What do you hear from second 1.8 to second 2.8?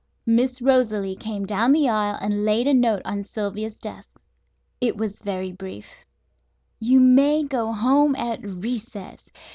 aisle and laid a